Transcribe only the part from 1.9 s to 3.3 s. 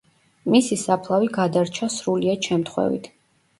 სრულიად შემთხვევით.